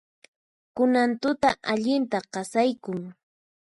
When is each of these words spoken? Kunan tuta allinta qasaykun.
Kunan 0.75 1.11
tuta 1.21 1.49
allinta 1.71 2.17
qasaykun. 2.33 3.01